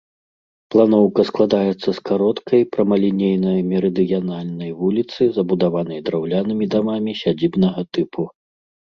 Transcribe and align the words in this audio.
Планоўка 0.73 1.21
складаецца 1.29 1.89
з 1.97 2.03
кароткай, 2.09 2.61
прамалінейнай 2.75 3.59
мерыдыянальнай 3.73 4.71
вуліцы, 4.79 5.21
забудаванай 5.37 5.99
драўлянымі 6.07 6.65
дамамі 6.77 7.11
сядзібнага 7.21 7.81
тыпу. 7.99 8.21